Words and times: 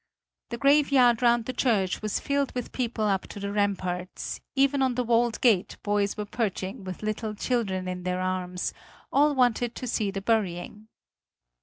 The 0.49 0.57
graveyard 0.57 1.21
round 1.21 1.45
the 1.45 1.53
church 1.53 2.01
was 2.01 2.19
filled 2.19 2.55
with 2.55 2.71
people 2.71 3.05
up 3.05 3.27
to 3.27 3.39
the 3.39 3.51
ramparts; 3.51 4.41
even 4.55 4.81
on 4.81 4.95
the 4.95 5.03
walled 5.03 5.39
gate 5.41 5.77
boys 5.83 6.17
were 6.17 6.25
perching 6.25 6.83
with 6.83 7.03
little 7.03 7.35
children 7.35 7.87
in 7.87 8.01
their 8.01 8.19
arms; 8.19 8.73
all 9.13 9.35
wanted 9.35 9.75
to 9.75 9.85
see 9.85 10.09
the 10.09 10.19
burying. 10.23 10.87